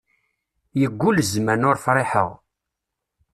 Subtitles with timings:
[0.79, 2.29] Yeggul zzman ur friḥeɣ.